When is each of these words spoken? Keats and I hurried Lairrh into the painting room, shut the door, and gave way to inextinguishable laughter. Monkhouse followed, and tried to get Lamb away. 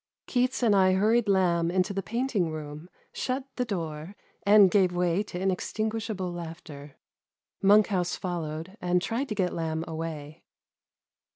Keats 0.25 0.63
and 0.63 0.75
I 0.75 0.93
hurried 0.93 1.27
Lairrh 1.29 1.69
into 1.71 1.93
the 1.93 2.01
painting 2.01 2.49
room, 2.49 2.89
shut 3.13 3.43
the 3.55 3.65
door, 3.65 4.15
and 4.41 4.71
gave 4.71 4.91
way 4.95 5.21
to 5.21 5.39
inextinguishable 5.39 6.31
laughter. 6.33 6.95
Monkhouse 7.61 8.15
followed, 8.15 8.77
and 8.81 8.99
tried 8.99 9.29
to 9.29 9.35
get 9.35 9.53
Lamb 9.53 9.85
away. 9.87 10.41